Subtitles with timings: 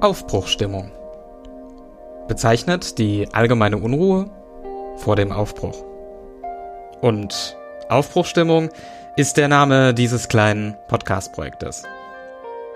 [0.00, 0.90] Aufbruchstimmung
[2.28, 4.30] bezeichnet die allgemeine Unruhe
[4.96, 5.84] vor dem Aufbruch.
[7.00, 7.56] Und
[7.88, 8.70] Aufbruchstimmung
[9.16, 11.82] ist der Name dieses kleinen Podcast-Projektes.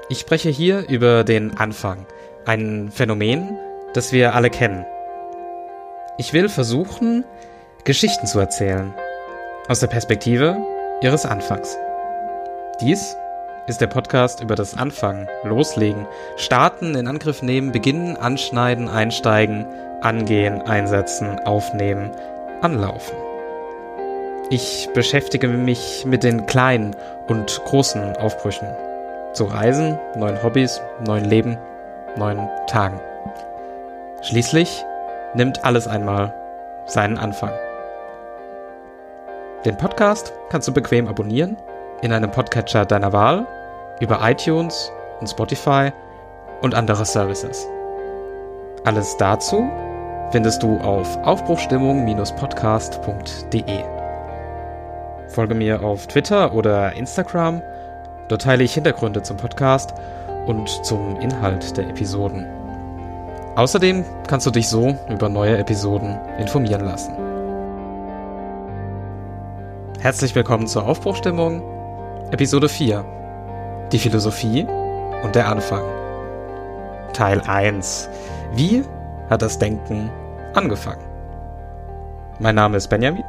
[0.09, 2.07] Ich spreche hier über den Anfang,
[2.45, 3.59] ein Phänomen,
[3.95, 4.85] das wir alle kennen.
[6.19, 7.25] Ich will versuchen,
[7.85, 8.95] Geschichten zu erzählen,
[9.69, 10.57] aus der Perspektive
[11.01, 11.77] ihres Anfangs.
[12.81, 13.17] Dies
[13.67, 16.07] ist der Podcast über das Anfangen, Loslegen,
[16.37, 19.67] Starten, in Angriff nehmen, beginnen, anschneiden, einsteigen,
[20.03, 22.11] angehen, einsetzen, aufnehmen,
[22.63, 23.17] anlaufen.
[24.51, 26.95] Ich beschäftige mich mit den kleinen
[27.27, 28.69] und großen Aufbrüchen.
[29.33, 31.59] Zu Reisen, neuen Hobbys, neuen Leben,
[32.17, 33.01] neuen Tagen.
[34.23, 34.85] Schließlich
[35.35, 36.33] nimmt alles einmal
[36.87, 37.51] seinen Anfang.
[39.65, 41.57] Den Podcast kannst du bequem abonnieren
[42.03, 43.47] in einem Podcatcher deiner Wahl,
[44.01, 45.91] über iTunes und Spotify
[46.63, 47.69] und andere Services.
[48.85, 49.69] Alles dazu
[50.31, 53.85] findest du auf aufbruchstimmung-podcast.de.
[55.29, 57.61] Folge mir auf Twitter oder Instagram,
[58.29, 59.95] dort teile ich Hintergründe zum Podcast
[60.47, 62.47] und zum Inhalt der Episoden.
[63.57, 67.15] Außerdem kannst du dich so über neue Episoden informieren lassen.
[70.01, 71.63] Herzlich willkommen zur Aufbruchstimmung,
[72.31, 73.26] Episode 4.
[73.93, 74.67] Die Philosophie
[75.23, 75.85] und der Anfang.
[77.13, 78.09] Teil 1.
[78.55, 78.83] Wie
[79.31, 80.11] hat das Denken
[80.55, 81.05] angefangen?
[82.41, 83.23] Mein Name ist Benjamin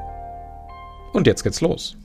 [1.14, 1.96] und jetzt geht's los.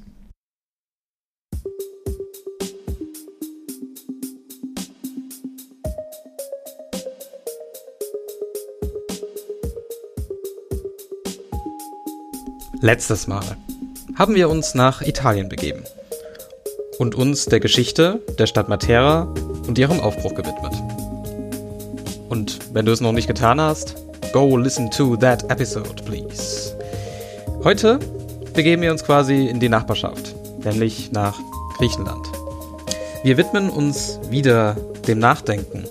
[12.83, 13.57] Letztes Mal
[14.19, 15.85] haben wir uns nach Italien begeben
[16.99, 19.33] und uns der Geschichte der Stadt Matera
[19.67, 20.73] und ihrem Aufbruch gewidmet.
[22.29, 23.97] Und wenn du es noch nicht getan hast,
[24.33, 26.77] go listen to that episode, please.
[27.65, 27.99] Heute
[28.55, 31.39] begeben wir uns quasi in die Nachbarschaft, nämlich nach
[31.79, 32.27] Griechenland.
[33.23, 34.77] Wir widmen uns wieder
[35.07, 35.85] dem Nachdenken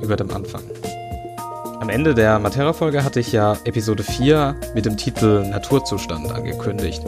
[0.00, 0.62] über den Anfang.
[1.80, 7.02] Am Ende der Matera-Folge hatte ich ja Episode 4 mit dem Titel Naturzustand angekündigt.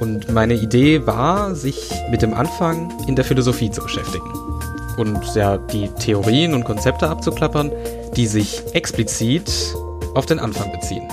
[0.00, 4.32] Und meine Idee war, sich mit dem Anfang in der Philosophie zu beschäftigen.
[4.96, 7.72] Und ja, die Theorien und Konzepte abzuklappern,
[8.16, 9.50] die sich explizit
[10.14, 11.08] auf den Anfang beziehen.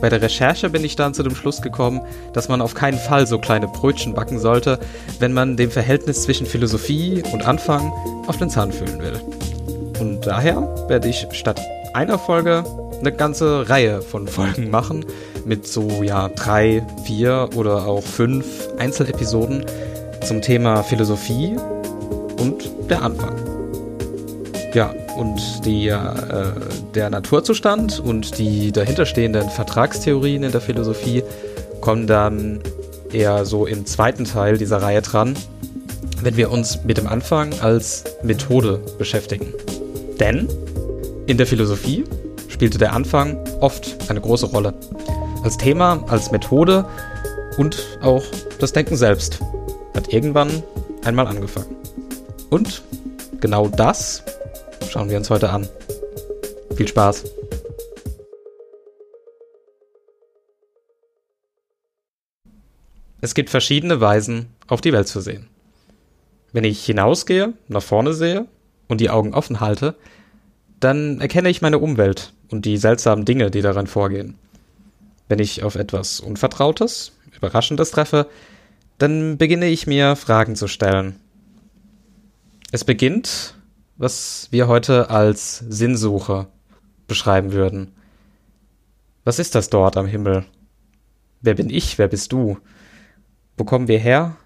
[0.00, 2.00] Bei der Recherche bin ich dann zu dem Schluss gekommen,
[2.32, 4.80] dass man auf keinen Fall so kleine Brötchen backen sollte,
[5.20, 7.92] wenn man dem Verhältnis zwischen Philosophie und Anfang
[8.26, 9.20] auf den Zahn fühlen will.
[10.00, 10.56] Und daher
[10.88, 11.60] werde ich statt
[11.94, 12.64] einer Folge
[12.98, 15.04] eine ganze Reihe von Folgen machen
[15.44, 19.64] mit so ja drei, vier oder auch fünf Einzelepisoden
[20.24, 21.56] zum Thema Philosophie
[22.38, 23.34] und der Anfang.
[24.74, 25.98] Ja, und die, äh,
[26.94, 31.22] der Naturzustand und die dahinterstehenden Vertragstheorien in der Philosophie
[31.80, 32.60] kommen dann
[33.12, 35.34] eher so im zweiten Teil dieser Reihe dran,
[36.22, 39.52] wenn wir uns mit dem Anfang als Methode beschäftigen.
[40.18, 40.48] Denn
[41.26, 42.04] in der Philosophie
[42.48, 44.72] spielte der Anfang oft eine große Rolle.
[45.42, 46.88] Als Thema, als Methode
[47.58, 48.22] und auch
[48.58, 49.40] das Denken selbst
[49.94, 50.62] hat irgendwann
[51.04, 51.76] einmal angefangen.
[52.50, 52.82] Und
[53.40, 54.22] genau das
[54.88, 55.68] schauen wir uns heute an.
[56.76, 57.24] Viel Spaß!
[63.20, 65.48] Es gibt verschiedene Weisen, auf die Welt zu sehen.
[66.52, 68.46] Wenn ich hinausgehe, nach vorne sehe
[68.88, 69.94] und die Augen offen halte,
[70.80, 74.38] dann erkenne ich meine Umwelt und die seltsamen Dinge, die darin vorgehen.
[75.32, 78.26] Wenn ich auf etwas Unvertrautes, Überraschendes treffe,
[78.98, 81.18] dann beginne ich mir Fragen zu stellen.
[82.70, 83.54] Es beginnt,
[83.96, 86.48] was wir heute als Sinnsuche
[87.06, 87.92] beschreiben würden.
[89.24, 90.44] Was ist das dort am Himmel?
[91.40, 91.96] Wer bin ich?
[91.96, 92.58] Wer bist du?
[93.56, 94.36] Wo kommen wir her?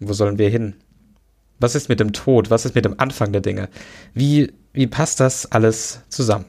[0.00, 0.74] Wo sollen wir hin?
[1.60, 2.50] Was ist mit dem Tod?
[2.50, 3.68] Was ist mit dem Anfang der Dinge?
[4.14, 6.46] Wie wie passt das alles zusammen?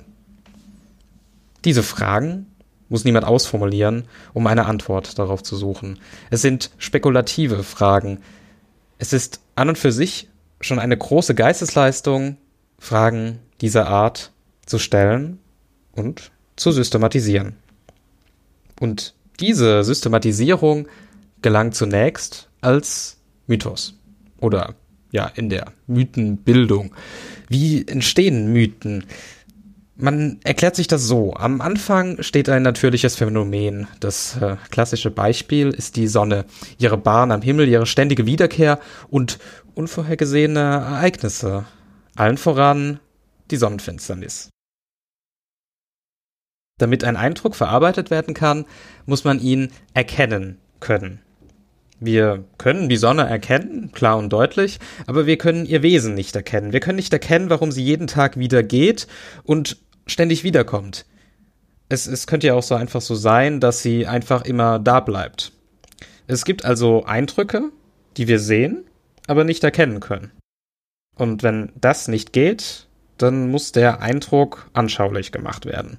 [1.66, 2.48] Diese Fragen
[2.90, 6.00] muss niemand ausformulieren, um eine Antwort darauf zu suchen.
[6.30, 8.20] Es sind spekulative Fragen.
[8.98, 10.28] Es ist an und für sich
[10.60, 12.38] schon eine große Geistesleistung,
[12.78, 14.32] Fragen dieser Art
[14.66, 15.40] zu stellen
[15.94, 17.56] und zu systematisieren.
[18.80, 20.88] Und diese Systematisierung
[21.42, 23.96] gelangt zunächst als Mythos
[24.40, 24.76] oder
[25.12, 26.94] ja, in der Mythenbildung.
[27.48, 29.06] Wie entstehen Mythen?
[30.02, 31.34] Man erklärt sich das so.
[31.34, 33.86] Am Anfang steht ein natürliches Phänomen.
[34.00, 36.46] Das äh, klassische Beispiel ist die Sonne,
[36.78, 38.80] ihre Bahn am Himmel, ihre ständige Wiederkehr
[39.10, 39.40] und
[39.76, 41.66] unvorhergesehene Ereignisse.
[42.16, 43.02] Allen voran
[43.52, 44.48] die Sonnenfinsternis.
[46.78, 48.64] Damit ein Eindruck verarbeitet werden kann,
[49.06, 51.20] muss man ihn erkennen können.
[52.00, 56.72] Wir können die Sonne erkennen, klar und deutlich, aber wir können ihr Wesen nicht erkennen.
[56.72, 59.06] Wir können nicht erkennen, warum sie jeden Tag wieder geht
[59.44, 59.78] und
[60.10, 61.06] ständig wiederkommt.
[61.88, 65.52] Es, es könnte ja auch so einfach so sein, dass sie einfach immer da bleibt.
[66.28, 67.72] Es gibt also Eindrücke,
[68.18, 68.84] die wir sehen,
[69.28, 70.32] aber nicht erkennen können.
[71.16, 75.98] Und wenn das nicht geht, dann muss der Eindruck anschaulich gemacht werden.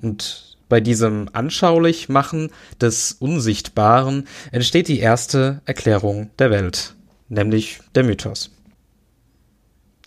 [0.00, 2.50] Und bei diesem Anschaulichmachen
[2.80, 6.94] des Unsichtbaren entsteht die erste Erklärung der Welt,
[7.28, 8.50] nämlich der Mythos.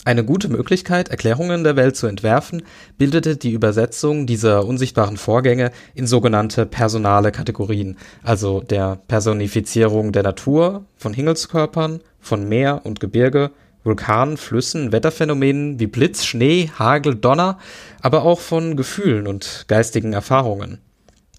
[0.06, 2.64] Eine gute Möglichkeit, Erklärungen der Welt zu entwerfen,
[2.98, 10.84] bildete die Übersetzung dieser unsichtbaren Vorgänge in sogenannte personale Kategorien, also der Personifizierung der Natur,
[10.98, 13.52] von Himmelskörpern, von Meer und Gebirge,
[13.86, 17.60] Vulkanen, Flüssen, Wetterphänomenen wie Blitz, Schnee, Hagel, Donner,
[18.02, 20.80] aber auch von Gefühlen und geistigen Erfahrungen.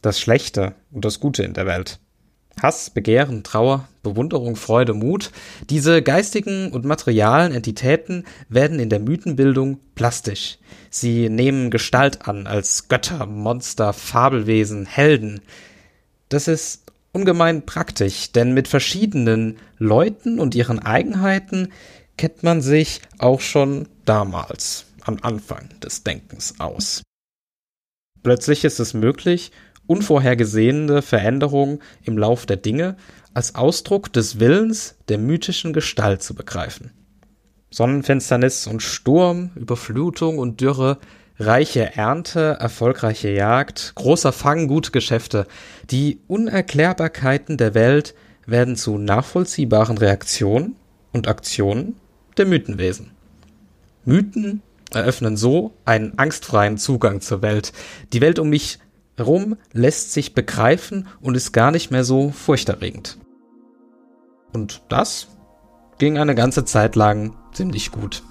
[0.01, 1.99] Das Schlechte und das Gute in der Welt.
[2.63, 5.31] Hass, Begehren, Trauer, Bewunderung, Freude, Mut,
[5.71, 10.59] diese geistigen und materialen Entitäten werden in der Mythenbildung plastisch.
[10.91, 15.41] Sie nehmen Gestalt an als Götter, Monster, Fabelwesen, Helden.
[16.29, 21.73] Das ist ungemein praktisch, denn mit verschiedenen Leuten und ihren Eigenheiten
[22.17, 27.03] kennt man sich auch schon damals, am Anfang des Denkens aus.
[28.23, 29.53] Plötzlich ist es möglich,
[29.87, 32.97] unvorhergesehene Veränderungen im Lauf der Dinge
[33.35, 36.93] als Ausdruck des Willens der mythischen Gestalt zu begreifen.
[37.71, 40.99] Sonnenfinsternis und Sturm, Überflutung und Dürre,
[41.39, 45.47] reiche Ernte, erfolgreiche Jagd, großer Fang, gute Geschäfte.
[45.91, 48.15] Die Unerklärbarkeiten der Welt
[48.47, 50.77] werden zu nachvollziehbaren Reaktionen
[51.13, 51.97] und Aktionen
[52.37, 53.11] der Mythenwesen.
[54.05, 57.73] Mythen eröffnen so einen angstfreien Zugang zur Welt.
[58.13, 58.79] Die Welt um mich
[59.17, 63.19] herum lässt sich begreifen und ist gar nicht mehr so furchterregend.
[64.53, 65.29] Und das
[65.99, 68.23] ging eine ganze Zeit lang ziemlich gut.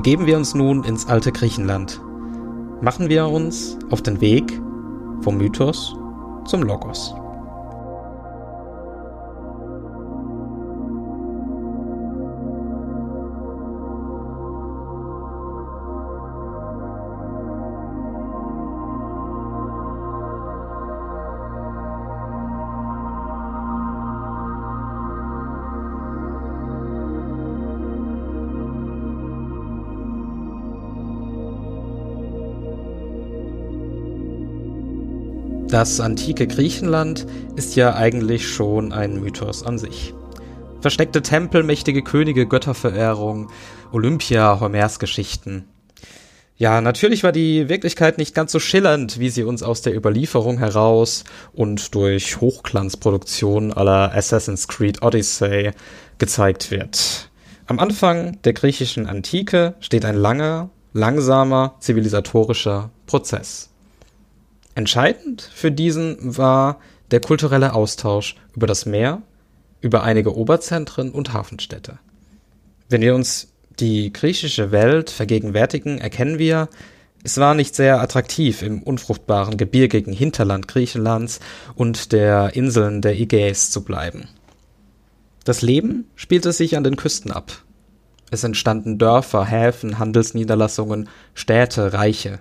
[0.00, 2.00] Begeben wir uns nun ins alte Griechenland.
[2.80, 4.58] Machen wir uns auf den Weg
[5.20, 5.94] vom Mythos
[6.46, 7.14] zum Logos.
[35.70, 40.12] Das antike Griechenland ist ja eigentlich schon ein Mythos an sich.
[40.80, 43.50] Versteckte Tempel, mächtige Könige, Götterverehrung,
[43.92, 45.68] Olympia, Homers Geschichten.
[46.56, 50.58] Ja, natürlich war die Wirklichkeit nicht ganz so schillernd, wie sie uns aus der Überlieferung
[50.58, 51.22] heraus
[51.52, 55.70] und durch Hochglanzproduktion aller Assassin's Creed Odyssey
[56.18, 57.30] gezeigt wird.
[57.66, 63.69] Am Anfang der griechischen Antike steht ein langer, langsamer zivilisatorischer Prozess.
[64.74, 69.22] Entscheidend für diesen war der kulturelle Austausch über das Meer,
[69.80, 71.98] über einige Oberzentren und Hafenstädte.
[72.88, 76.68] Wenn wir uns die griechische Welt vergegenwärtigen, erkennen wir,
[77.22, 81.40] es war nicht sehr attraktiv im unfruchtbaren gebirgigen Hinterland Griechenlands
[81.74, 84.28] und der Inseln der Ägäis zu bleiben.
[85.44, 87.62] Das Leben spielte sich an den Küsten ab.
[88.30, 92.38] Es entstanden Dörfer, Häfen, Handelsniederlassungen, Städte, Reiche.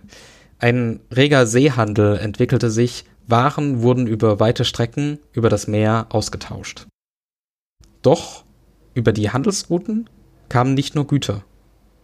[0.59, 6.87] Ein reger Seehandel entwickelte sich, Waren wurden über weite Strecken über das Meer ausgetauscht.
[8.01, 8.43] Doch
[8.95, 10.09] über die Handelsrouten
[10.49, 11.45] kamen nicht nur Güter,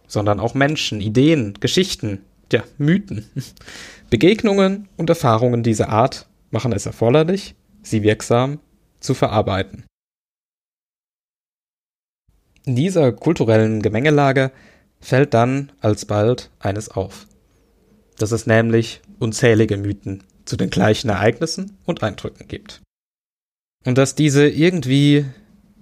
[0.06, 2.20] sondern auch Menschen, Ideen, Geschichten,
[2.52, 3.28] ja, Mythen.
[4.10, 8.60] Begegnungen und Erfahrungen dieser Art machen es erforderlich, sie wirksam
[9.00, 9.84] zu verarbeiten.
[12.64, 14.52] In dieser kulturellen Gemengelage
[15.00, 17.26] fällt dann alsbald eines auf
[18.18, 22.80] dass es nämlich unzählige Mythen zu den gleichen Ereignissen und Eindrücken gibt.
[23.84, 25.26] Und dass diese irgendwie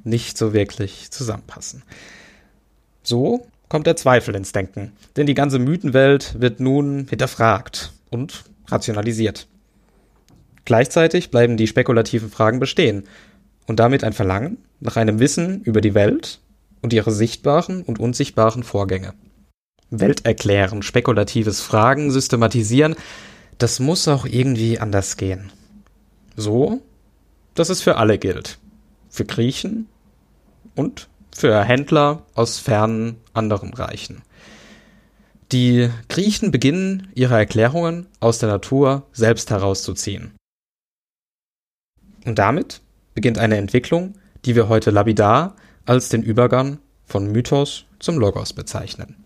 [0.04, 1.82] nicht so wirklich zusammenpassen.
[3.02, 9.46] So kommt der Zweifel ins Denken, denn die ganze Mythenwelt wird nun hinterfragt und rationalisiert.
[10.64, 13.04] Gleichzeitig bleiben die spekulativen Fragen bestehen
[13.66, 16.40] und damit ein Verlangen nach einem Wissen über die Welt
[16.82, 19.14] und ihre sichtbaren und unsichtbaren Vorgänge.
[20.00, 22.96] Welt erklären, spekulatives Fragen, systematisieren,
[23.58, 25.52] das muss auch irgendwie anders gehen.
[26.36, 26.82] So,
[27.54, 28.58] dass es für alle gilt.
[29.08, 29.88] Für Griechen
[30.74, 34.22] und für Händler aus fernen anderen Reichen.
[35.52, 40.32] Die Griechen beginnen, ihre Erklärungen aus der Natur selbst herauszuziehen.
[42.24, 42.80] Und damit
[43.14, 49.23] beginnt eine Entwicklung, die wir heute lapidar als den Übergang von Mythos zum Logos bezeichnen.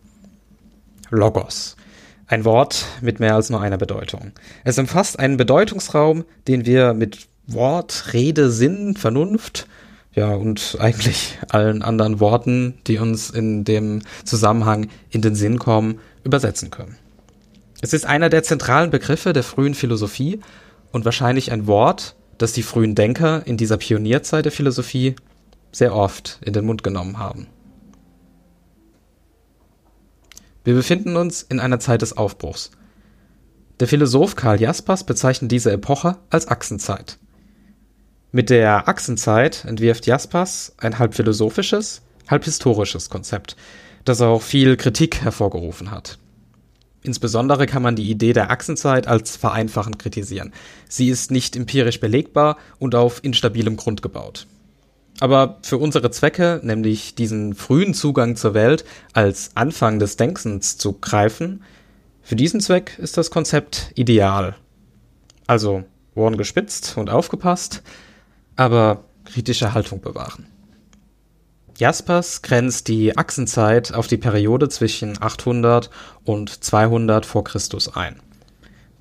[1.10, 1.76] Logos.
[2.26, 4.32] Ein Wort mit mehr als nur einer Bedeutung.
[4.64, 9.66] Es umfasst einen Bedeutungsraum, den wir mit Wort, Rede, Sinn, Vernunft,
[10.14, 16.00] ja, und eigentlich allen anderen Worten, die uns in dem Zusammenhang in den Sinn kommen,
[16.24, 16.96] übersetzen können.
[17.80, 20.40] Es ist einer der zentralen Begriffe der frühen Philosophie
[20.90, 25.14] und wahrscheinlich ein Wort, das die frühen Denker in dieser Pionierzeit der Philosophie
[25.70, 27.46] sehr oft in den Mund genommen haben.
[30.68, 32.72] Wir befinden uns in einer Zeit des Aufbruchs.
[33.80, 37.16] Der Philosoph Karl Jaspers bezeichnet diese Epoche als Achsenzeit.
[38.32, 43.56] Mit der Achsenzeit entwirft Jaspers ein halb philosophisches, halb historisches Konzept,
[44.04, 46.18] das auch viel Kritik hervorgerufen hat.
[47.02, 50.52] Insbesondere kann man die Idee der Achsenzeit als vereinfachend kritisieren.
[50.86, 54.46] Sie ist nicht empirisch belegbar und auf instabilem Grund gebaut.
[55.20, 60.92] Aber für unsere Zwecke, nämlich diesen frühen Zugang zur Welt als Anfang des Denkens zu
[60.92, 61.64] greifen,
[62.22, 64.54] für diesen Zweck ist das Konzept ideal.
[65.46, 65.84] Also
[66.14, 67.82] Ohren gespitzt und aufgepasst,
[68.56, 70.46] aber kritische Haltung bewahren.
[71.78, 75.90] Jaspers grenzt die Achsenzeit auf die Periode zwischen 800
[76.24, 78.20] und 200 vor Christus ein.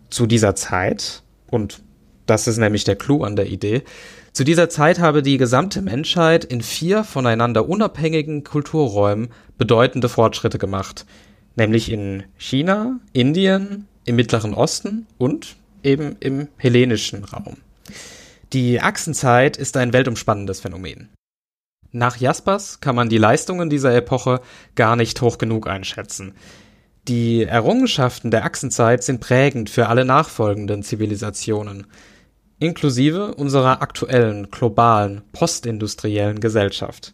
[0.10, 1.82] Zu dieser Zeit, und
[2.28, 3.84] das ist nämlich der Clou an der Idee,
[4.38, 11.08] zu dieser Zeit habe die gesamte Menschheit in vier voneinander unabhängigen Kulturräumen bedeutende Fortschritte gemacht,
[11.56, 17.58] nämlich in China, Indien, im Mittleren Osten und eben im hellenischen Raum.
[18.54, 21.10] Die Achsenzeit ist ein weltumspannendes Phänomen.
[21.92, 24.42] Nach Jaspers kann man die Leistungen dieser Epoche
[24.76, 26.36] gar nicht hoch genug einschätzen.
[27.08, 31.88] Die Errungenschaften der Achsenzeit sind prägend für alle nachfolgenden Zivilisationen,
[32.60, 37.14] inklusive unserer aktuellen, globalen, postindustriellen Gesellschaft.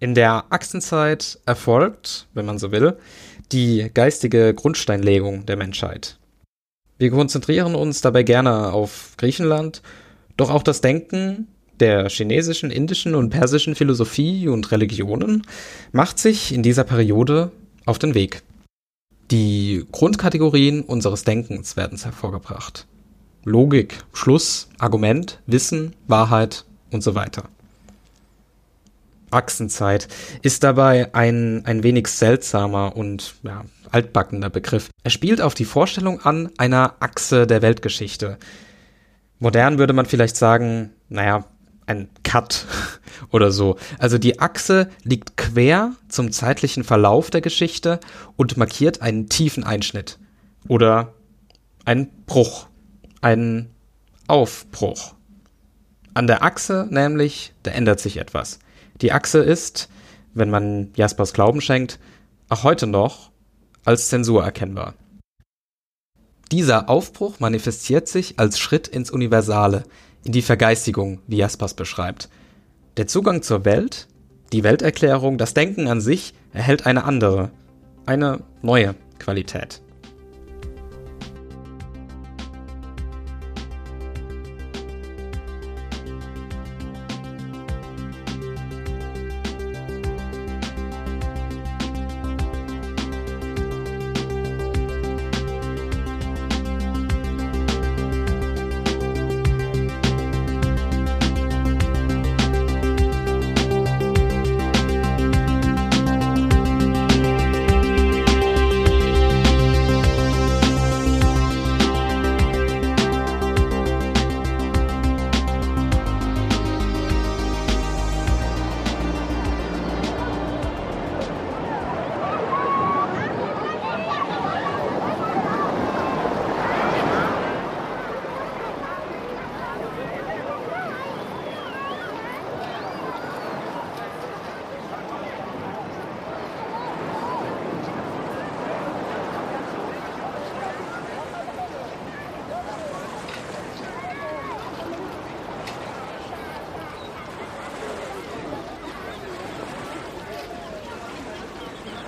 [0.00, 2.96] In der Achsenzeit erfolgt, wenn man so will,
[3.52, 6.18] die geistige Grundsteinlegung der Menschheit.
[6.98, 9.82] Wir konzentrieren uns dabei gerne auf Griechenland,
[10.36, 11.48] doch auch das Denken
[11.80, 15.46] der chinesischen, indischen und persischen Philosophie und Religionen
[15.92, 17.50] macht sich in dieser Periode
[17.84, 18.42] auf den Weg.
[19.30, 22.86] Die Grundkategorien unseres Denkens werden hervorgebracht.
[23.44, 27.44] Logik, Schluss, Argument, Wissen, Wahrheit und so weiter.
[29.30, 30.08] Achsenzeit
[30.42, 34.88] ist dabei ein, ein wenig seltsamer und ja, altbackender Begriff.
[35.02, 38.38] Er spielt auf die Vorstellung an einer Achse der Weltgeschichte.
[39.40, 41.44] Modern würde man vielleicht sagen, naja,
[41.86, 42.66] ein Cut
[43.30, 43.76] oder so.
[43.98, 48.00] Also die Achse liegt quer zum zeitlichen Verlauf der Geschichte
[48.36, 50.18] und markiert einen tiefen Einschnitt
[50.68, 51.14] oder
[51.84, 52.68] einen Bruch,
[53.24, 53.70] einen
[54.28, 55.14] Aufbruch.
[56.12, 58.58] An der Achse nämlich, da ändert sich etwas.
[59.00, 59.88] Die Achse ist,
[60.34, 61.98] wenn man Jaspers Glauben schenkt,
[62.50, 63.30] auch heute noch
[63.84, 64.94] als Zensur erkennbar.
[66.52, 69.84] Dieser Aufbruch manifestiert sich als Schritt ins Universale,
[70.22, 72.28] in die Vergeistigung, wie Jaspers beschreibt.
[72.98, 74.06] Der Zugang zur Welt,
[74.52, 77.50] die Welterklärung, das Denken an sich erhält eine andere,
[78.04, 79.80] eine neue Qualität.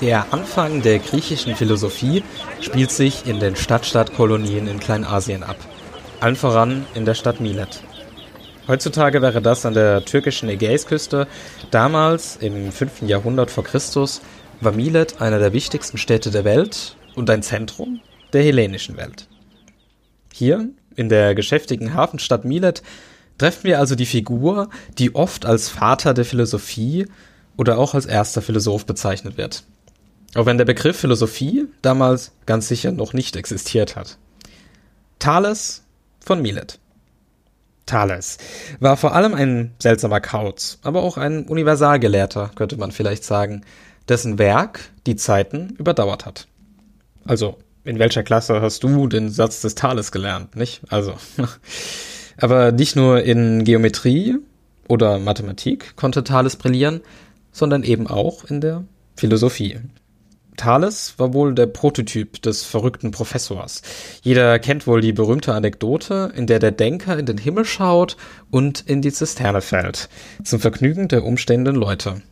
[0.03, 2.23] Der Anfang der griechischen Philosophie
[2.61, 5.57] spielt sich in den Stadtstaatkolonien in Kleinasien ab.
[6.21, 7.83] Allen voran in der Stadt Milet.
[8.69, 11.27] Heutzutage wäre das an der türkischen Ägäisküste.
[11.71, 13.03] Damals, im 5.
[13.03, 14.21] Jahrhundert vor Christus,
[14.61, 18.01] war Milet eine der wichtigsten Städte der Welt und ein Zentrum
[18.35, 19.29] der hellenischen Welt.
[20.31, 22.83] Hier, in der geschäftigen Hafenstadt Milet,
[23.39, 27.07] treffen wir also die Figur, die oft als Vater der Philosophie
[27.57, 29.65] oder auch als erster Philosoph bezeichnet wird.
[30.35, 34.19] Auch wenn der Begriff Philosophie damals ganz sicher noch nicht existiert hat.
[35.19, 35.85] Thales
[36.21, 36.79] von Milet.
[37.87, 38.39] Thales
[38.81, 43.63] war vor allem ein seltsamer Kauz, aber auch ein Universalgelehrter, könnte man vielleicht sagen,
[44.09, 46.49] dessen Werk die Zeiten überdauert hat.
[47.25, 50.83] Also, in welcher Klasse hast du den Satz des Thales gelernt, nicht?
[50.89, 51.15] Also,
[52.39, 54.37] Aber nicht nur in Geometrie
[54.89, 57.01] oder Mathematik konnte Thales brillieren,
[57.53, 58.85] sondern eben auch in der
[59.17, 59.81] Philosophie.
[60.57, 63.83] Thales war wohl der Prototyp des verrückten Professors.
[64.23, 68.17] Jeder kennt wohl die berühmte Anekdote, in der der Denker in den Himmel schaut
[68.51, 70.09] und in die Zisterne fällt,
[70.45, 72.23] zum Vergnügen der umstehenden Leute.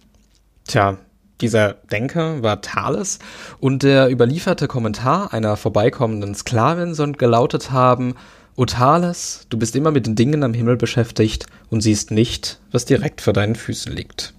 [0.66, 0.99] Tja,
[1.40, 3.19] dieser Denker war Thales
[3.61, 8.14] und der überlieferte Kommentar einer vorbeikommenden Sklavin soll gelautet haben,
[8.57, 12.85] O Thales, du bist immer mit den Dingen am Himmel beschäftigt und siehst nicht, was
[12.85, 14.33] direkt vor deinen Füßen liegt.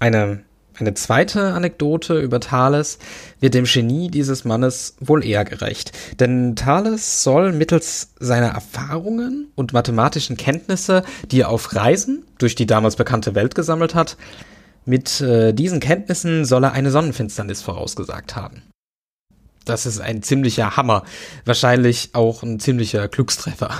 [0.00, 0.42] Eine,
[0.78, 2.98] eine zweite Anekdote über Thales
[3.40, 9.72] wird dem Genie dieses Mannes wohl eher gerecht, denn Thales soll mittels seiner Erfahrungen und
[9.72, 14.16] mathematischen Kenntnisse, die er auf Reisen durch die damals bekannte Welt gesammelt hat,
[14.84, 18.62] mit äh, diesen Kenntnissen soll er eine Sonnenfinsternis vorausgesagt haben.
[19.64, 21.04] Das ist ein ziemlicher Hammer.
[21.46, 23.70] Wahrscheinlich auch ein ziemlicher Glückstreffer.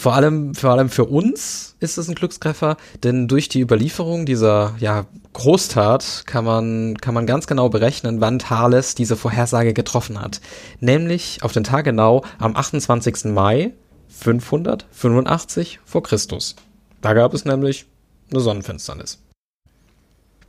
[0.00, 4.74] Vor allem, vor allem für uns ist es ein Glückstreffer, denn durch die Überlieferung dieser
[4.78, 10.40] ja, Großtat kann man, kann man ganz genau berechnen, wann Thales diese Vorhersage getroffen hat.
[10.78, 13.26] Nämlich auf den Tag genau am 28.
[13.26, 13.74] Mai
[14.08, 16.56] 585 vor Christus.
[17.02, 17.84] Da gab es nämlich
[18.30, 19.18] eine Sonnenfinsternis.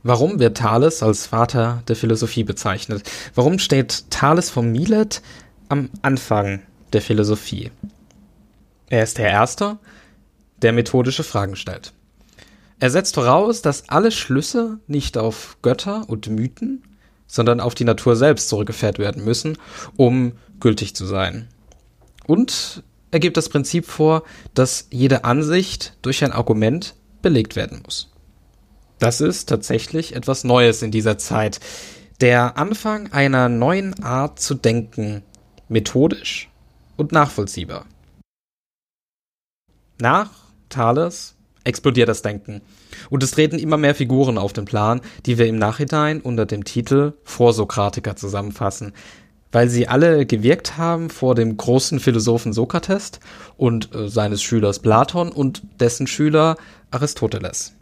[0.02, 3.02] Warum wird Thales als Vater der Philosophie bezeichnet?
[3.34, 5.20] Warum steht Thales von Milet
[5.68, 6.62] am Anfang
[6.94, 7.70] der Philosophie?
[8.92, 9.78] Er ist der Erste,
[10.60, 11.94] der methodische Fragen stellt.
[12.78, 16.82] Er setzt voraus, dass alle Schlüsse nicht auf Götter und Mythen,
[17.26, 19.56] sondern auf die Natur selbst zurückgeführt werden müssen,
[19.96, 21.48] um gültig zu sein.
[22.26, 28.10] Und er gibt das Prinzip vor, dass jede Ansicht durch ein Argument belegt werden muss.
[28.98, 31.60] Das ist tatsächlich etwas Neues in dieser Zeit.
[32.20, 35.22] Der Anfang einer neuen Art zu denken,
[35.70, 36.50] methodisch
[36.98, 37.86] und nachvollziehbar.
[40.02, 40.30] Nach
[40.68, 42.60] Thales explodiert das Denken.
[43.08, 46.64] Und es treten immer mehr Figuren auf den Plan, die wir im Nachhinein unter dem
[46.64, 48.94] Titel Vorsokratiker zusammenfassen,
[49.52, 53.20] weil sie alle gewirkt haben vor dem großen Philosophen Sokrates
[53.56, 56.56] und äh, seines Schülers Platon und dessen Schüler
[56.90, 57.74] Aristoteles.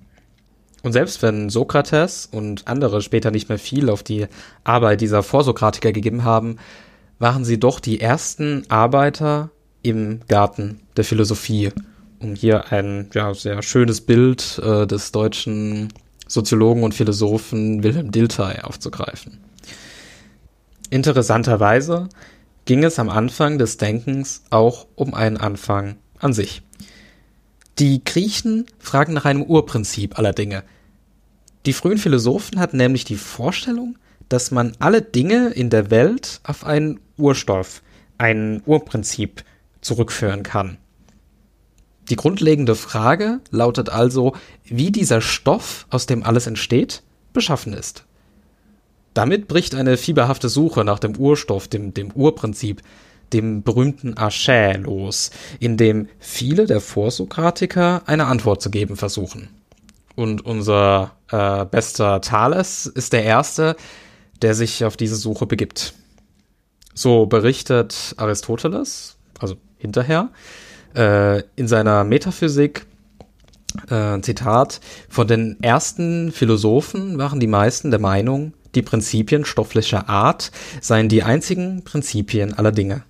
[0.82, 4.26] Und selbst wenn Sokrates und andere später nicht mehr viel auf die
[4.62, 6.56] Arbeit dieser Vorsokratiker gegeben haben,
[7.18, 9.48] waren sie doch die ersten Arbeiter
[9.82, 11.70] im Garten der Philosophie,
[12.20, 15.92] um hier ein ja, sehr schönes Bild äh, des deutschen
[16.28, 19.38] Soziologen und Philosophen Wilhelm Dilthey aufzugreifen.
[20.90, 22.08] Interessanterweise
[22.66, 26.62] ging es am Anfang des Denkens auch um einen Anfang an sich.
[27.78, 30.62] Die Griechen fragen nach einem Urprinzip aller Dinge.
[31.66, 33.96] Die frühen Philosophen hatten nämlich die Vorstellung,
[34.28, 37.82] dass man alle Dinge in der Welt auf einen Urstoff,
[38.18, 39.44] ein Urprinzip
[39.80, 40.78] zurückführen kann.
[42.10, 48.04] Die grundlegende Frage lautet also, wie dieser Stoff, aus dem alles entsteht, beschaffen ist.
[49.14, 52.82] Damit bricht eine fieberhafte Suche nach dem Urstoff, dem, dem Urprinzip,
[53.32, 59.48] dem berühmten Archä los, in dem viele der Vorsokratiker eine Antwort zu geben versuchen.
[60.16, 63.76] Und unser äh, bester Thales ist der Erste,
[64.42, 65.94] der sich auf diese Suche begibt.
[66.92, 70.30] So berichtet Aristoteles, also hinterher,
[70.94, 72.86] äh, in seiner Metaphysik,
[73.88, 80.52] äh, Zitat, von den ersten Philosophen waren die meisten der Meinung, die Prinzipien stofflicher Art
[80.80, 83.02] seien die einzigen Prinzipien aller Dinge.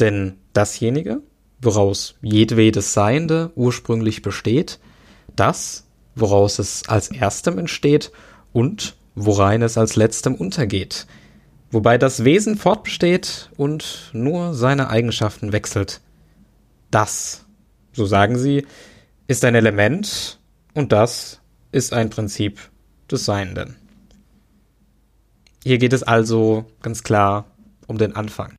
[0.00, 1.20] Denn dasjenige,
[1.60, 4.78] woraus jedwedes Seiende ursprünglich besteht,
[5.36, 8.12] das, woraus es als erstem entsteht
[8.52, 11.06] und worein es als letztem untergeht,
[11.70, 16.00] wobei das Wesen fortbesteht und nur seine Eigenschaften wechselt.
[16.90, 17.44] Das,
[17.92, 18.66] so sagen sie,
[19.26, 20.38] ist ein Element
[20.74, 21.40] und das
[21.72, 22.58] ist ein Prinzip
[23.10, 23.76] des Seienden.
[25.64, 27.44] Hier geht es also ganz klar
[27.86, 28.54] um den Anfang.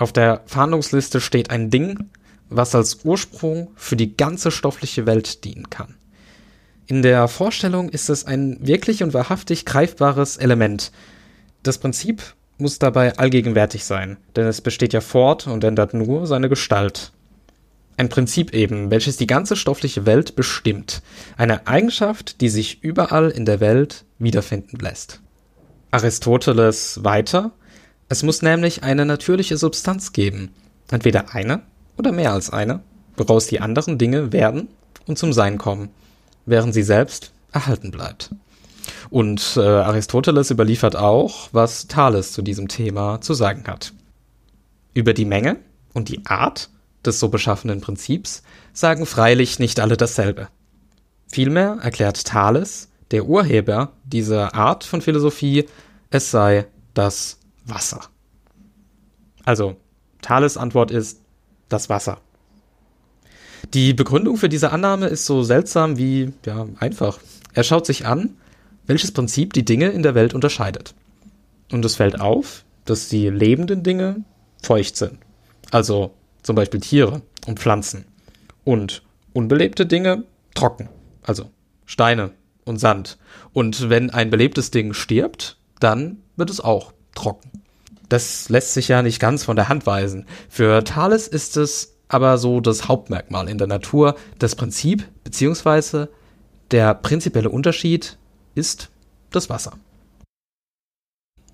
[0.00, 2.10] Auf der Fahndungsliste steht ein Ding,
[2.48, 5.96] was als Ursprung für die ganze stoffliche Welt dienen kann.
[6.86, 10.90] In der Vorstellung ist es ein wirklich und wahrhaftig greifbares Element.
[11.62, 12.22] Das Prinzip
[12.56, 17.12] muss dabei allgegenwärtig sein, denn es besteht ja fort und ändert nur seine Gestalt.
[17.98, 21.02] Ein Prinzip eben, welches die ganze stoffliche Welt bestimmt.
[21.36, 25.20] Eine Eigenschaft, die sich überall in der Welt wiederfinden lässt.
[25.90, 27.50] Aristoteles weiter.
[28.08, 30.54] Es muss nämlich eine natürliche Substanz geben.
[30.92, 31.62] Entweder eine
[31.96, 32.84] oder mehr als eine,
[33.16, 34.68] woraus die anderen Dinge werden
[35.08, 35.88] und zum Sein kommen,
[36.46, 38.30] während sie selbst erhalten bleibt.
[39.10, 43.92] Und äh, Aristoteles überliefert auch, was Thales zu diesem Thema zu sagen hat.
[44.94, 45.56] Über die Menge
[45.94, 46.70] und die Art
[47.08, 48.42] des so beschaffenen Prinzips
[48.72, 50.48] sagen freilich nicht alle dasselbe.
[51.26, 55.66] Vielmehr erklärt Thales, der Urheber dieser Art von Philosophie,
[56.10, 58.00] es sei das Wasser.
[59.44, 59.76] Also,
[60.22, 61.20] Thales Antwort ist
[61.68, 62.18] das Wasser.
[63.74, 67.18] Die Begründung für diese Annahme ist so seltsam wie, ja, einfach.
[67.52, 68.36] Er schaut sich an,
[68.86, 70.94] welches Prinzip die Dinge in der Welt unterscheidet.
[71.70, 74.24] Und es fällt auf, dass die lebenden Dinge
[74.62, 75.18] feucht sind.
[75.70, 78.04] Also zum Beispiel Tiere und Pflanzen.
[78.64, 80.24] Und unbelebte Dinge
[80.54, 80.88] trocken.
[81.22, 81.50] Also
[81.86, 82.32] Steine
[82.64, 83.18] und Sand.
[83.52, 87.50] Und wenn ein belebtes Ding stirbt, dann wird es auch trocken.
[88.08, 90.26] Das lässt sich ja nicht ganz von der Hand weisen.
[90.48, 96.08] Für Thales ist es aber so das Hauptmerkmal in der Natur, das Prinzip beziehungsweise
[96.70, 98.16] der prinzipielle Unterschied
[98.54, 98.90] ist
[99.30, 99.72] das Wasser.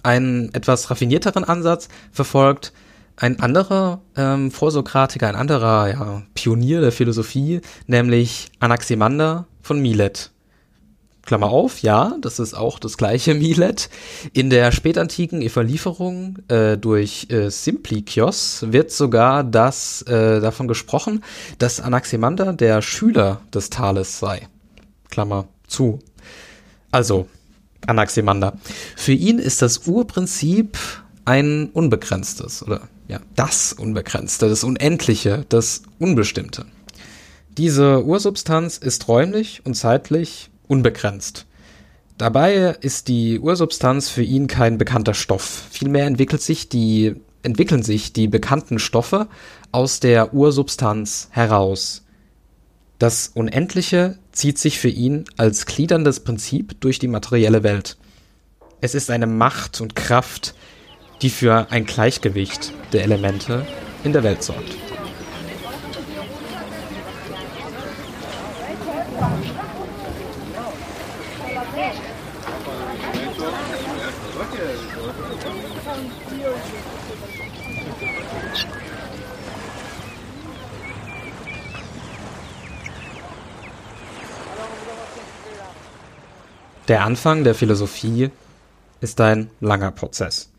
[0.03, 2.73] Einen etwas raffinierteren Ansatz verfolgt
[3.17, 10.31] ein anderer ähm, Vorsokratiker, ein anderer ja, Pionier der Philosophie, nämlich Anaximander von Milet.
[11.23, 13.89] Klammer auf, ja, das ist auch das gleiche Milet.
[14.33, 21.25] In der spätantiken Überlieferung äh, durch äh, Simplikios wird sogar das äh, davon gesprochen,
[21.59, 24.49] dass Anaximander der Schüler des Thales sei.
[25.09, 26.01] Klammer zu.
[26.91, 27.27] Also,
[27.87, 28.59] Anaximander.
[28.97, 30.79] Für ihn ist das Urprinzip
[31.25, 36.67] ein unbegrenztes oder ja, das Unbegrenzte, das Unendliche, das Unbestimmte.
[37.57, 41.47] Diese Ursubstanz ist räumlich und zeitlich unbegrenzt.
[42.19, 45.65] Dabei ist die Ursubstanz für ihn kein bekannter Stoff.
[45.71, 49.29] Vielmehr entwickelt sich die, entwickeln sich die bekannten Stoffe
[49.73, 52.05] aus der Ursubstanz heraus.
[52.99, 57.97] Das Unendliche zieht sich für ihn als gliederndes Prinzip durch die materielle Welt.
[58.81, 60.55] Es ist eine Macht und Kraft,
[61.23, 63.67] die für ein Gleichgewicht der Elemente
[64.05, 64.77] in der Welt sorgt.
[86.87, 88.31] Der Anfang der Philosophie
[89.01, 90.54] ist ein langer Prozess.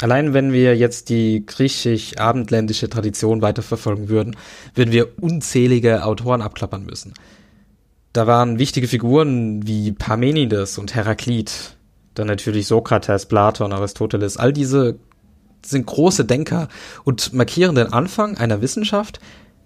[0.00, 4.36] Allein wenn wir jetzt die griechisch-abendländische Tradition weiterverfolgen würden,
[4.74, 7.14] würden wir unzählige Autoren abklappern müssen.
[8.12, 11.76] Da waren wichtige Figuren wie Parmenides und Heraklit,
[12.14, 14.98] dann natürlich Sokrates, Platon, Aristoteles, all diese
[15.64, 16.68] sind große Denker
[17.04, 19.18] und markieren den Anfang einer Wissenschaft,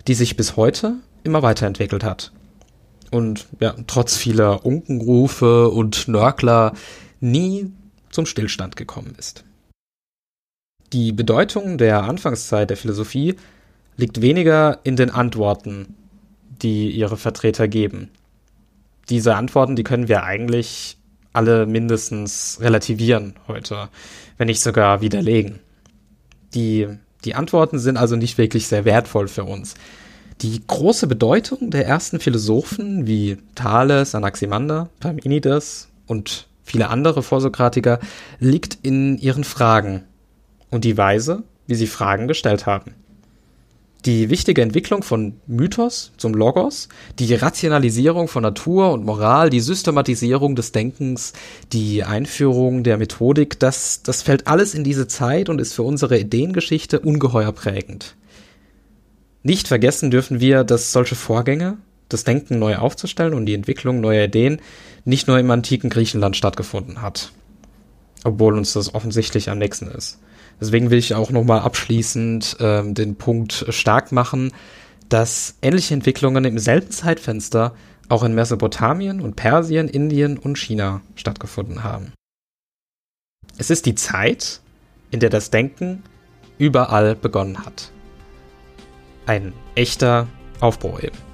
[0.06, 2.32] die sich bis heute immer weiterentwickelt hat
[3.10, 6.72] und ja, trotz vieler Unkenrufe und Nörgler
[7.20, 7.72] nie
[8.10, 9.44] zum Stillstand gekommen ist.
[10.94, 13.36] Die Bedeutung der Anfangszeit der Philosophie
[13.98, 15.94] liegt weniger in den Antworten,
[16.62, 18.08] die ihre Vertreter geben.
[19.10, 20.96] Diese Antworten, die können wir eigentlich
[21.34, 23.90] alle mindestens relativieren heute,
[24.38, 25.58] wenn nicht sogar widerlegen.
[26.54, 26.88] Die,
[27.24, 29.74] die Antworten sind also nicht wirklich sehr wertvoll für uns.
[30.40, 37.98] Die große Bedeutung der ersten Philosophen wie Thales, Anaximander, Parmenides und viele andere Vorsokratiker
[38.40, 40.04] liegt in ihren Fragen
[40.70, 42.94] und die Weise, wie sie Fragen gestellt haben.
[44.04, 50.54] Die wichtige Entwicklung von Mythos zum Logos, die Rationalisierung von Natur und Moral, die Systematisierung
[50.54, 51.32] des Denkens,
[51.72, 56.16] die Einführung der Methodik, das, das fällt alles in diese Zeit und ist für unsere
[56.16, 58.14] Ideengeschichte ungeheuer prägend.
[59.42, 61.78] Nicht vergessen dürfen wir, dass solche Vorgänge,
[62.08, 64.60] das Denken neu aufzustellen und die Entwicklung neuer Ideen
[65.04, 67.32] nicht nur im antiken Griechenland stattgefunden hat.
[68.24, 70.18] Obwohl uns das offensichtlich am nächsten ist.
[70.60, 74.52] Deswegen will ich auch nochmal abschließend ähm, den Punkt stark machen,
[75.08, 77.74] dass ähnliche Entwicklungen im selben Zeitfenster
[78.08, 82.12] auch in Mesopotamien und Persien, Indien und China stattgefunden haben.
[83.56, 84.60] Es ist die Zeit,
[85.10, 86.02] in der das Denken
[86.58, 87.90] überall begonnen hat.
[89.26, 90.26] Ein echter
[90.60, 91.27] Aufbruch eben.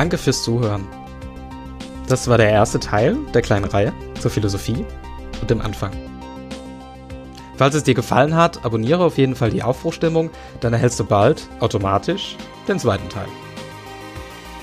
[0.00, 0.88] Danke fürs Zuhören.
[2.08, 4.86] Das war der erste Teil der kleinen Reihe zur Philosophie
[5.42, 5.92] und dem Anfang.
[7.58, 11.46] Falls es dir gefallen hat, abonniere auf jeden Fall die Aufbruchstimmung, dann erhältst du bald
[11.60, 13.26] automatisch den zweiten Teil.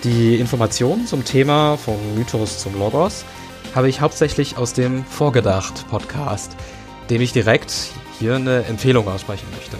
[0.04, 3.24] Die Informationen zum Thema vom Mythos zum Logos
[3.76, 6.56] habe ich hauptsächlich aus dem Vorgedacht-Podcast,
[7.12, 9.78] dem ich direkt hier eine Empfehlung aussprechen möchte.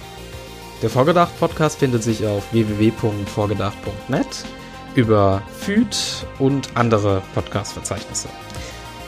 [0.82, 4.44] Der Vorgedacht-Podcast findet sich auf www.vorgedacht.net
[4.94, 5.96] über FÜD
[6.38, 8.28] und andere Podcast-Verzeichnisse.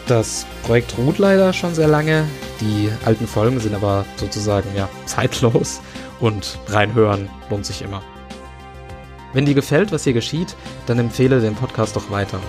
[0.07, 2.27] Das Projekt ruht leider schon sehr lange.
[2.61, 5.81] Die alten Folgen sind aber sozusagen ja zeitlos
[6.19, 8.03] und reinhören lohnt sich immer.
[9.33, 12.41] Wenn dir gefällt, was hier geschieht, dann empfehle den Podcast doch weiter.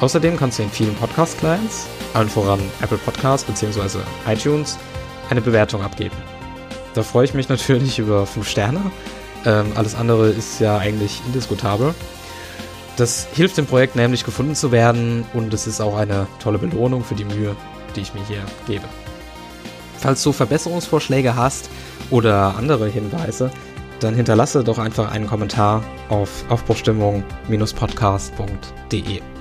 [0.00, 4.00] Außerdem kannst du in vielen Podcast-Clients, allen voran Apple Podcasts bzw.
[4.26, 4.76] iTunes,
[5.30, 6.16] eine Bewertung abgeben.
[6.94, 8.80] Da freue ich mich natürlich über 5 Sterne.
[9.46, 11.94] Ähm, alles andere ist ja eigentlich indiskutabel.
[12.96, 17.02] Das hilft dem Projekt nämlich gefunden zu werden und es ist auch eine tolle Belohnung
[17.02, 17.56] für die Mühe,
[17.96, 18.84] die ich mir hier gebe.
[19.98, 21.68] Falls du Verbesserungsvorschläge hast
[22.10, 23.50] oder andere Hinweise,
[24.00, 29.33] dann hinterlasse doch einfach einen Kommentar auf aufbruchstimmung-podcast.de.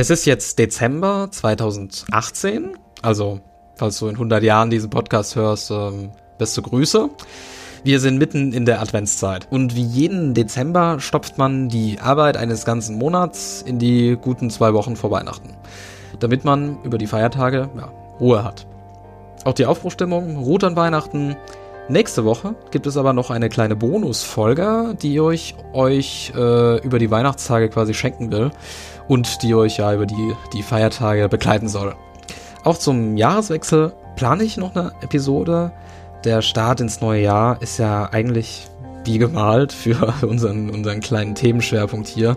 [0.00, 2.70] Es ist jetzt Dezember 2018,
[3.02, 3.40] also
[3.74, 7.10] falls du in 100 Jahren diesen Podcast hörst, ähm, beste Grüße.
[7.84, 12.64] Wir sind mitten in der Adventszeit und wie jeden Dezember stopft man die Arbeit eines
[12.64, 15.54] ganzen Monats in die guten zwei Wochen vor Weihnachten,
[16.18, 18.66] damit man über die Feiertage ja, Ruhe hat.
[19.44, 21.36] Auch die Aufbruchstimmung ruht an Weihnachten.
[21.90, 27.10] Nächste Woche gibt es aber noch eine kleine Bonusfolge, die euch euch äh, über die
[27.10, 28.52] Weihnachtstage quasi schenken will
[29.08, 31.96] und die euch ja über die, die Feiertage begleiten soll.
[32.62, 35.72] Auch zum Jahreswechsel plane ich noch eine Episode.
[36.22, 38.68] Der Start ins neue Jahr ist ja eigentlich
[39.04, 42.36] wie gemalt für unseren, unseren kleinen Themenschwerpunkt hier.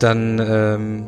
[0.00, 1.06] Dann, ähm,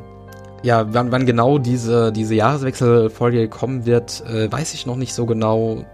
[0.63, 5.27] ja, wann, wann genau diese, diese Jahreswechselfolge kommen wird, äh, weiß ich noch nicht so
[5.27, 5.85] genau.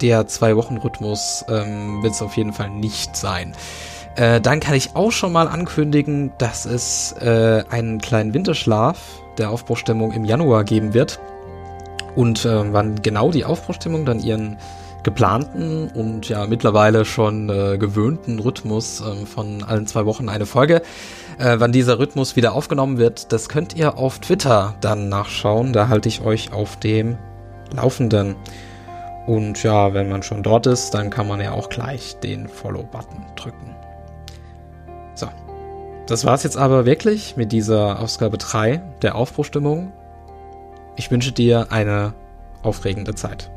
[0.00, 3.54] Der Zwei-Wochen-Rhythmus ähm, wird es auf jeden Fall nicht sein.
[4.16, 8.98] Äh, dann kann ich auch schon mal ankündigen, dass es äh, einen kleinen Winterschlaf
[9.38, 11.20] der Aufbruchstimmung im Januar geben wird.
[12.14, 14.56] Und äh, wann genau die Aufbruchstimmung dann ihren
[15.02, 20.82] geplanten und ja mittlerweile schon äh, gewöhnten Rhythmus äh, von allen zwei Wochen eine Folge.
[21.38, 25.72] Äh, wann dieser Rhythmus wieder aufgenommen wird, das könnt ihr auf Twitter dann nachschauen.
[25.72, 27.18] Da halte ich euch auf dem
[27.72, 28.34] Laufenden.
[29.26, 33.24] Und ja, wenn man schon dort ist, dann kann man ja auch gleich den Follow-Button
[33.36, 33.74] drücken.
[35.14, 35.28] So.
[36.06, 39.92] Das war's jetzt aber wirklich mit dieser Ausgabe 3 der Aufbruchstimmung.
[40.96, 42.12] Ich wünsche dir eine
[42.62, 43.50] aufregende Zeit.